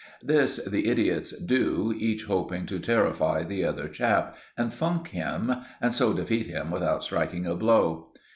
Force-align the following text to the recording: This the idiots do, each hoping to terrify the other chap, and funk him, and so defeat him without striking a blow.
This 0.23 0.55
the 0.65 0.87
idiots 0.87 1.29
do, 1.37 1.93
each 1.95 2.23
hoping 2.25 2.65
to 2.65 2.79
terrify 2.79 3.43
the 3.43 3.63
other 3.63 3.87
chap, 3.87 4.35
and 4.57 4.73
funk 4.73 5.09
him, 5.09 5.53
and 5.79 5.93
so 5.93 6.11
defeat 6.11 6.47
him 6.47 6.71
without 6.71 7.03
striking 7.03 7.45
a 7.45 7.53
blow. 7.53 8.09